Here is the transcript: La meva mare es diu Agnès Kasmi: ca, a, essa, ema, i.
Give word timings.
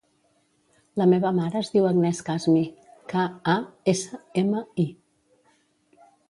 La 1.01 1.05
meva 1.11 1.31
mare 1.39 1.59
es 1.59 1.69
diu 1.75 1.85
Agnès 1.89 2.21
Kasmi: 2.29 2.63
ca, 3.13 3.27
a, 3.57 3.59
essa, 3.95 4.21
ema, 4.45 4.65
i. 4.87 4.87